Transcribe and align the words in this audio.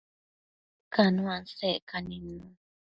Cano 0.93 1.23
asecca 1.37 1.97
nidnun 2.07 2.55